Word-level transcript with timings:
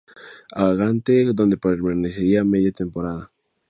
A. 0.63 0.65
Gante, 0.79 1.15
donde 1.37 1.57
permanecería 1.65 2.43
media 2.53 2.71
temporada. 2.81 3.23